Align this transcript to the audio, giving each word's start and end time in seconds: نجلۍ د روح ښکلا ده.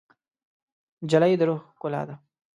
نجلۍ 1.03 1.33
د 1.39 1.41
روح 1.47 1.61
ښکلا 1.75 2.01
ده. 2.07 2.15